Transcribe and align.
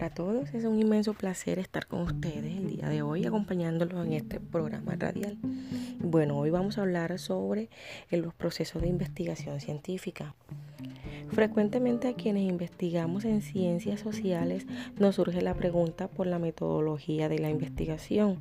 para 0.00 0.14
todos, 0.14 0.54
es 0.54 0.64
un 0.64 0.80
inmenso 0.80 1.12
placer 1.12 1.58
estar 1.58 1.86
con 1.86 2.00
ustedes 2.00 2.56
el 2.56 2.70
día 2.70 2.88
de 2.88 3.02
hoy 3.02 3.26
acompañándolos 3.26 4.06
en 4.06 4.14
este 4.14 4.40
programa 4.40 4.96
radial. 4.98 5.36
Bueno, 5.98 6.38
hoy 6.38 6.48
vamos 6.48 6.78
a 6.78 6.80
hablar 6.80 7.18
sobre 7.18 7.68
los 8.10 8.32
procesos 8.32 8.80
de 8.80 8.88
investigación 8.88 9.60
científica. 9.60 10.34
Frecuentemente 11.28 12.08
a 12.08 12.14
quienes 12.14 12.48
investigamos 12.48 13.26
en 13.26 13.42
ciencias 13.42 14.00
sociales 14.00 14.66
nos 14.98 15.16
surge 15.16 15.42
la 15.42 15.52
pregunta 15.52 16.08
por 16.08 16.26
la 16.26 16.38
metodología 16.38 17.28
de 17.28 17.38
la 17.38 17.50
investigación 17.50 18.38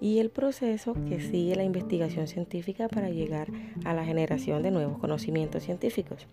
y 0.00 0.20
el 0.20 0.30
proceso 0.30 0.94
que 1.08 1.20
sigue 1.20 1.56
la 1.56 1.64
investigación 1.64 2.28
científica 2.28 2.86
para 2.86 3.10
llegar 3.10 3.48
a 3.84 3.94
la 3.94 4.04
generación 4.04 4.62
de 4.62 4.70
nuevos 4.70 4.98
conocimientos 4.98 5.64
científicos. 5.64 6.28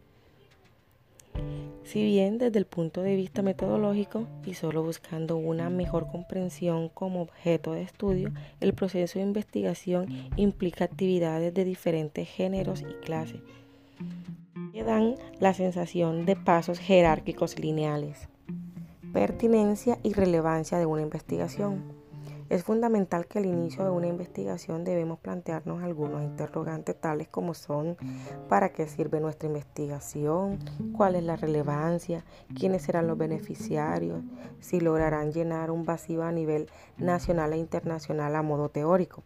Si 1.91 2.05
bien 2.05 2.38
desde 2.38 2.58
el 2.58 2.66
punto 2.66 3.02
de 3.02 3.18
vista 3.18 3.41
metodológico 3.41 4.26
y 4.45 4.54
solo 4.54 4.81
buscando 4.81 5.36
una 5.36 5.70
mejor 5.70 6.08
comprensión 6.09 6.88
como 6.88 7.22
objeto 7.22 7.73
de 7.73 7.81
estudio, 7.81 8.31
el 8.62 8.73
proceso 8.73 9.20
de 9.20 9.26
investigación 9.26 10.08
implica 10.38 10.86
actividades 10.86 11.54
de 11.54 11.66
diferentes 11.66 12.30
géneros 12.30 12.81
y 12.81 12.94
clases 13.04 13.41
que 14.72 14.86
dan 14.86 15.16
la 15.41 15.54
sensación 15.54 16.26
de 16.26 16.38
pasos 16.38 16.80
jerárquicos 16.80 17.59
lineales, 17.59 18.30
pertinencia 19.12 19.98
y 20.02 20.14
relevancia 20.14 20.78
de 20.78 20.86
una 20.86 21.02
investigación 21.02 22.00
es 22.51 22.65
fundamental 22.65 23.27
que 23.27 23.39
al 23.39 23.45
inicio 23.45 23.85
de 23.85 23.91
una 23.91 24.07
investigación 24.07 24.83
debemos 24.83 25.19
plantearnos 25.19 25.81
algunos 25.83 26.21
interrogantes 26.21 26.99
tales 26.99 27.29
como 27.29 27.53
son 27.53 27.95
¿para 28.49 28.73
qué 28.73 28.89
sirve 28.89 29.21
nuestra 29.21 29.47
investigación? 29.47 30.59
¿Cuál 30.91 31.15
es 31.15 31.23
la 31.23 31.37
relevancia? 31.37 32.25
¿Quiénes 32.53 32.81
serán 32.81 33.08
los 33.08 33.17
beneficiarios? 33.17 34.21
¿Si 34.59 34.81
lograrán 34.81 35.31
llenar 35.31 35.71
un 35.71 35.85
vacío 35.85 36.23
a 36.23 36.33
nivel 36.33 36.67
nacional 36.97 37.53
e 37.53 37.58
internacional 37.58 38.35
a 38.35 38.41
modo 38.41 38.67
teórico? 38.67 39.23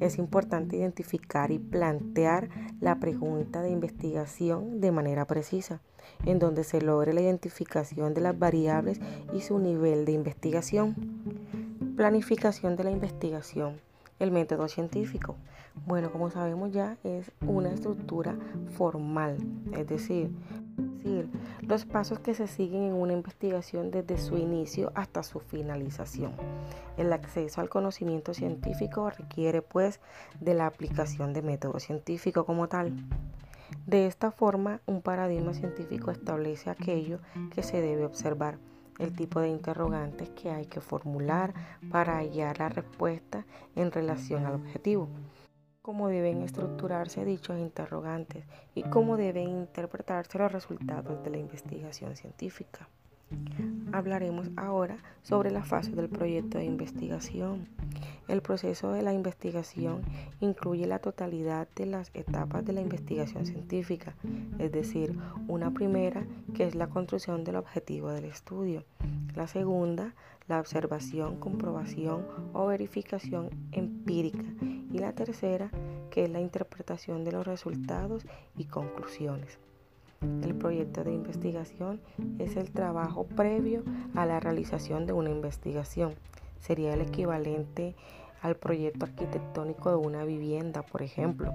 Es 0.00 0.18
importante 0.18 0.76
identificar 0.76 1.52
y 1.52 1.60
plantear 1.60 2.48
la 2.80 2.98
pregunta 2.98 3.62
de 3.62 3.70
investigación 3.70 4.80
de 4.80 4.90
manera 4.90 5.24
precisa, 5.24 5.82
en 6.24 6.40
donde 6.40 6.64
se 6.64 6.82
logre 6.82 7.12
la 7.12 7.20
identificación 7.20 8.12
de 8.12 8.22
las 8.22 8.36
variables 8.36 9.00
y 9.32 9.42
su 9.42 9.60
nivel 9.60 10.04
de 10.04 10.12
investigación. 10.12 10.96
Planificación 12.00 12.76
de 12.76 12.84
la 12.84 12.90
investigación. 12.90 13.78
El 14.18 14.30
método 14.30 14.68
científico. 14.68 15.36
Bueno, 15.84 16.10
como 16.10 16.30
sabemos 16.30 16.72
ya, 16.72 16.96
es 17.04 17.30
una 17.46 17.70
estructura 17.74 18.38
formal, 18.70 19.36
es 19.76 19.86
decir, 19.86 20.30
los 21.60 21.84
pasos 21.84 22.18
que 22.18 22.32
se 22.32 22.46
siguen 22.46 22.84
en 22.84 22.94
una 22.94 23.12
investigación 23.12 23.90
desde 23.90 24.16
su 24.16 24.38
inicio 24.38 24.92
hasta 24.94 25.22
su 25.22 25.40
finalización. 25.40 26.32
El 26.96 27.12
acceso 27.12 27.60
al 27.60 27.68
conocimiento 27.68 28.32
científico 28.32 29.10
requiere 29.10 29.60
pues 29.60 30.00
de 30.40 30.54
la 30.54 30.64
aplicación 30.64 31.34
de 31.34 31.42
método 31.42 31.80
científico 31.80 32.46
como 32.46 32.66
tal. 32.66 32.94
De 33.86 34.06
esta 34.06 34.30
forma, 34.30 34.80
un 34.86 35.02
paradigma 35.02 35.52
científico 35.52 36.10
establece 36.10 36.70
aquello 36.70 37.18
que 37.54 37.62
se 37.62 37.82
debe 37.82 38.06
observar 38.06 38.56
el 39.00 39.14
tipo 39.14 39.40
de 39.40 39.48
interrogantes 39.48 40.30
que 40.30 40.50
hay 40.50 40.66
que 40.66 40.80
formular 40.80 41.54
para 41.90 42.18
hallar 42.18 42.58
la 42.58 42.68
respuesta 42.68 43.44
en 43.74 43.90
relación 43.90 44.46
al 44.46 44.54
objetivo, 44.54 45.08
cómo 45.82 46.08
deben 46.08 46.42
estructurarse 46.42 47.24
dichos 47.24 47.58
interrogantes 47.58 48.44
y 48.74 48.82
cómo 48.84 49.16
deben 49.16 49.48
interpretarse 49.48 50.38
los 50.38 50.52
resultados 50.52 51.24
de 51.24 51.30
la 51.30 51.38
investigación 51.38 52.16
científica. 52.16 52.88
Hablaremos 53.92 54.50
ahora 54.56 54.98
sobre 55.22 55.50
la 55.50 55.62
fase 55.62 55.92
del 55.92 56.08
proyecto 56.08 56.58
de 56.58 56.64
investigación. 56.64 57.68
El 58.30 58.42
proceso 58.42 58.92
de 58.92 59.02
la 59.02 59.12
investigación 59.12 60.02
incluye 60.38 60.86
la 60.86 61.00
totalidad 61.00 61.66
de 61.74 61.86
las 61.86 62.12
etapas 62.14 62.64
de 62.64 62.72
la 62.72 62.80
investigación 62.80 63.44
científica, 63.44 64.14
es 64.60 64.70
decir, 64.70 65.18
una 65.48 65.72
primera 65.72 66.24
que 66.54 66.64
es 66.64 66.76
la 66.76 66.86
construcción 66.86 67.42
del 67.42 67.56
objetivo 67.56 68.10
del 68.10 68.26
estudio, 68.26 68.84
la 69.34 69.48
segunda, 69.48 70.14
la 70.46 70.60
observación, 70.60 71.40
comprobación 71.40 72.24
o 72.52 72.68
verificación 72.68 73.50
empírica 73.72 74.44
y 74.92 74.98
la 74.98 75.12
tercera, 75.12 75.72
que 76.12 76.22
es 76.22 76.30
la 76.30 76.40
interpretación 76.40 77.24
de 77.24 77.32
los 77.32 77.44
resultados 77.44 78.24
y 78.56 78.66
conclusiones. 78.66 79.58
El 80.44 80.54
proyecto 80.54 81.02
de 81.02 81.14
investigación 81.14 82.00
es 82.38 82.54
el 82.54 82.70
trabajo 82.70 83.26
previo 83.26 83.82
a 84.14 84.24
la 84.24 84.38
realización 84.38 85.04
de 85.04 85.14
una 85.14 85.30
investigación. 85.30 86.14
Sería 86.60 86.94
el 86.94 87.00
equivalente 87.00 87.96
al 88.42 88.56
proyecto 88.56 89.06
arquitectónico 89.06 89.90
de 89.90 89.96
una 89.96 90.24
vivienda, 90.24 90.82
por 90.82 91.02
ejemplo. 91.02 91.52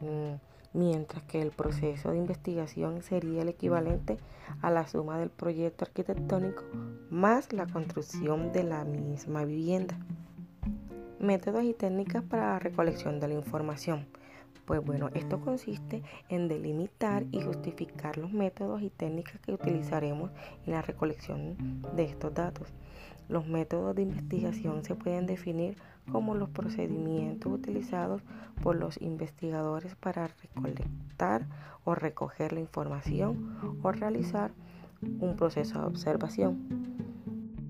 Mm, 0.00 0.34
mientras 0.72 1.22
que 1.24 1.40
el 1.40 1.50
proceso 1.50 2.10
de 2.10 2.18
investigación 2.18 3.02
sería 3.02 3.42
el 3.42 3.48
equivalente 3.48 4.18
a 4.60 4.70
la 4.70 4.86
suma 4.86 5.18
del 5.18 5.30
proyecto 5.30 5.84
arquitectónico 5.84 6.62
más 7.10 7.52
la 7.52 7.66
construcción 7.66 8.52
de 8.52 8.64
la 8.64 8.84
misma 8.84 9.44
vivienda. 9.44 9.98
Métodos 11.18 11.64
y 11.64 11.74
técnicas 11.74 12.22
para 12.22 12.52
la 12.52 12.58
recolección 12.58 13.18
de 13.18 13.28
la 13.28 13.34
información. 13.34 14.06
Pues 14.66 14.84
bueno, 14.84 15.08
esto 15.14 15.40
consiste 15.40 16.02
en 16.28 16.46
delimitar 16.46 17.24
y 17.32 17.40
justificar 17.40 18.18
los 18.18 18.32
métodos 18.32 18.82
y 18.82 18.90
técnicas 18.90 19.40
que 19.40 19.54
utilizaremos 19.54 20.30
en 20.66 20.72
la 20.72 20.82
recolección 20.82 21.82
de 21.96 22.04
estos 22.04 22.34
datos. 22.34 22.68
Los 23.28 23.46
métodos 23.46 23.94
de 23.94 24.02
investigación 24.02 24.84
se 24.84 24.94
pueden 24.94 25.26
definir 25.26 25.76
como 26.10 26.34
los 26.34 26.48
procedimientos 26.48 27.52
utilizados 27.52 28.22
por 28.62 28.76
los 28.76 29.00
investigadores 29.02 29.94
para 29.94 30.28
recolectar 30.28 31.46
o 31.84 31.94
recoger 31.94 32.52
la 32.52 32.60
información 32.60 33.78
o 33.82 33.92
realizar 33.92 34.52
un 35.20 35.36
proceso 35.36 35.80
de 35.80 35.86
observación. 35.86 36.66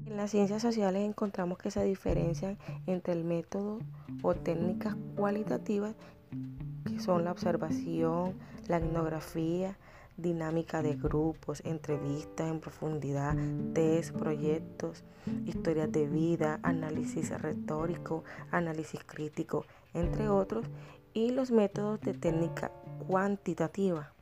En 0.06 0.16
las 0.16 0.30
ciencias 0.30 0.62
sociales 0.62 1.02
encontramos 1.02 1.58
que 1.58 1.70
se 1.70 1.84
diferencian 1.84 2.58
entre 2.86 3.12
el 3.12 3.24
método 3.24 3.78
o 4.22 4.34
técnicas 4.34 4.97
cualitativas 5.16 5.94
son 6.98 7.24
la 7.24 7.32
observación, 7.32 8.34
la 8.66 8.78
etnografía, 8.78 9.76
dinámica 10.18 10.82
de 10.82 10.96
grupos, 10.96 11.62
entrevistas 11.64 12.50
en 12.50 12.60
profundidad, 12.60 13.36
test, 13.72 14.14
proyectos, 14.14 15.04
historias 15.46 15.90
de 15.90 16.06
vida, 16.06 16.58
análisis 16.62 17.30
retórico, 17.40 18.24
análisis 18.50 19.00
crítico, 19.04 19.64
entre 19.94 20.28
otros, 20.28 20.66
y 21.14 21.30
los 21.30 21.50
métodos 21.50 22.00
de 22.00 22.14
técnica 22.14 22.70
cuantitativa. 23.06 24.12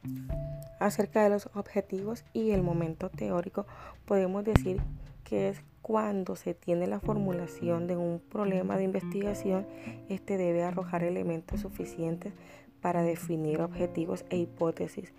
Acerca 0.78 1.24
de 1.24 1.30
los 1.30 1.48
objetivos 1.54 2.24
y 2.32 2.50
el 2.50 2.62
momento 2.62 3.08
teórico, 3.08 3.66
podemos 4.04 4.44
decir 4.44 4.80
que 5.24 5.48
es 5.48 5.62
cuando 5.82 6.36
se 6.36 6.52
tiene 6.54 6.86
la 6.86 7.00
formulación 7.00 7.86
de 7.86 7.96
un 7.96 8.20
problema 8.20 8.76
de 8.76 8.84
investigación, 8.84 9.66
este 10.08 10.36
debe 10.36 10.62
arrojar 10.62 11.04
elementos 11.04 11.60
suficientes 11.60 12.32
para 12.80 13.02
definir 13.02 13.60
objetivos 13.60 14.24
e 14.30 14.36
hipótesis, 14.36 15.12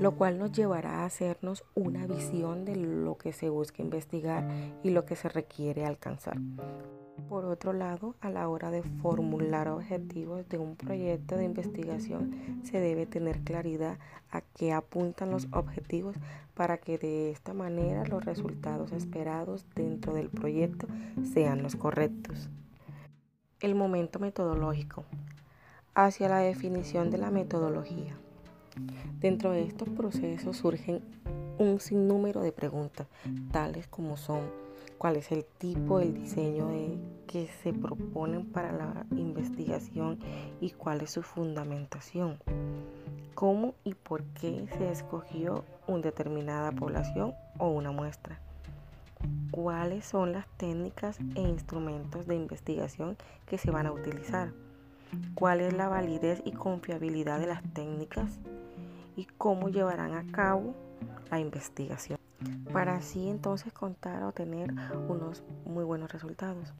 lo 0.00 0.16
cual 0.16 0.38
nos 0.38 0.52
llevará 0.52 1.00
a 1.00 1.04
hacernos 1.04 1.64
una 1.74 2.06
visión 2.06 2.64
de 2.64 2.76
lo 2.76 3.16
que 3.16 3.32
se 3.32 3.48
busca 3.48 3.82
investigar 3.82 4.48
y 4.82 4.90
lo 4.90 5.04
que 5.04 5.16
se 5.16 5.28
requiere 5.28 5.84
alcanzar. 5.84 6.38
Por 7.28 7.44
otro 7.44 7.72
lado, 7.72 8.14
a 8.20 8.30
la 8.30 8.48
hora 8.48 8.70
de 8.70 8.82
formular 8.82 9.68
objetivos 9.68 10.48
de 10.48 10.58
un 10.58 10.76
proyecto 10.76 11.36
de 11.36 11.44
investigación, 11.44 12.62
se 12.62 12.78
debe 12.80 13.06
tener 13.06 13.40
claridad 13.40 13.98
a 14.30 14.40
qué 14.40 14.72
apuntan 14.72 15.30
los 15.30 15.46
objetivos 15.52 16.16
para 16.54 16.78
que 16.78 16.98
de 16.98 17.30
esta 17.30 17.54
manera 17.54 18.04
los 18.04 18.24
resultados 18.24 18.92
esperados 18.92 19.64
dentro 19.74 20.14
del 20.14 20.28
proyecto 20.28 20.86
sean 21.32 21.62
los 21.62 21.76
correctos. 21.76 22.48
El 23.60 23.74
momento 23.74 24.18
metodológico 24.18 25.04
hacia 25.94 26.28
la 26.28 26.38
definición 26.38 27.10
de 27.10 27.18
la 27.18 27.30
metodología. 27.30 28.16
Dentro 29.20 29.52
de 29.52 29.64
estos 29.64 29.88
procesos 29.88 30.56
surgen 30.56 31.02
un 31.58 31.80
sinnúmero 31.80 32.40
de 32.40 32.52
preguntas, 32.52 33.06
tales 33.50 33.86
como 33.86 34.16
son 34.16 34.40
cuál 34.98 35.16
es 35.16 35.32
el 35.32 35.44
tipo, 35.44 36.00
el 36.00 36.14
diseño 36.14 36.68
que 37.26 37.48
se 37.62 37.72
proponen 37.72 38.46
para 38.46 38.72
la 38.72 39.06
investigación 39.10 40.18
y 40.60 40.70
cuál 40.70 41.00
es 41.00 41.10
su 41.10 41.22
fundamentación, 41.22 42.38
cómo 43.34 43.74
y 43.84 43.94
por 43.94 44.22
qué 44.24 44.66
se 44.78 44.90
escogió 44.90 45.64
una 45.86 46.02
determinada 46.02 46.72
población 46.72 47.34
o 47.58 47.68
una 47.68 47.90
muestra, 47.90 48.38
cuáles 49.50 50.04
son 50.04 50.32
las 50.32 50.46
técnicas 50.56 51.18
e 51.34 51.40
instrumentos 51.40 52.26
de 52.26 52.36
investigación 52.36 53.16
que 53.46 53.58
se 53.58 53.70
van 53.70 53.86
a 53.86 53.92
utilizar 53.92 54.52
cuál 55.34 55.60
es 55.60 55.72
la 55.72 55.88
validez 55.88 56.42
y 56.44 56.52
confiabilidad 56.52 57.40
de 57.40 57.46
las 57.46 57.62
técnicas 57.74 58.38
y 59.16 59.26
cómo 59.38 59.68
llevarán 59.68 60.14
a 60.14 60.30
cabo 60.32 60.74
la 61.30 61.38
investigación. 61.40 62.18
para 62.72 62.96
así 62.96 63.28
entonces 63.28 63.72
contar 63.72 64.24
o 64.24 64.32
tener 64.32 64.72
unos 65.08 65.44
muy 65.64 65.84
buenos 65.84 66.10
resultados. 66.10 66.74